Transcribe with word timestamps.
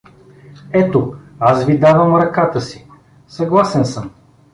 Ето, 0.73 1.15
аз 1.39 1.65
ви 1.65 1.79
давам 1.79 2.15
ръката 2.15 2.61
си… 2.61 2.87
Съгласен 3.27 3.85
съм! 3.85 4.11